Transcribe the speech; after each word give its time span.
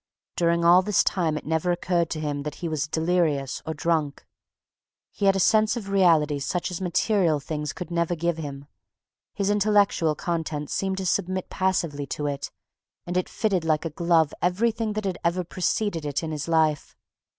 During 0.35 0.65
all 0.65 0.81
this 0.81 1.03
time 1.03 1.37
it 1.37 1.45
never 1.45 1.71
occurred 1.71 2.09
to 2.09 2.19
him 2.19 2.41
that 2.41 2.55
he 2.55 2.67
was 2.67 2.87
delirious 2.87 3.61
or 3.67 3.75
drunk. 3.75 4.25
He 5.11 5.27
had 5.27 5.35
a 5.35 5.39
sense 5.39 5.77
of 5.77 5.89
reality 5.89 6.39
such 6.39 6.71
as 6.71 6.81
material 6.81 7.39
things 7.39 7.71
could 7.71 7.91
never 7.91 8.15
give 8.15 8.37
him. 8.39 8.65
His 9.35 9.51
intellectual 9.51 10.15
content 10.15 10.71
seemed 10.71 10.97
to 10.97 11.05
submit 11.05 11.51
passively 11.51 12.07
to 12.07 12.25
it, 12.25 12.49
and 13.05 13.15
it 13.15 13.29
fitted 13.29 13.63
like 13.63 13.85
a 13.85 13.91
glove 13.91 14.33
everything 14.41 14.93
that 14.93 15.05
had 15.05 15.19
ever 15.23 15.43
preceded 15.43 16.03
it 16.03 16.23
in 16.23 16.31
his 16.31 16.47
life. 16.47 16.95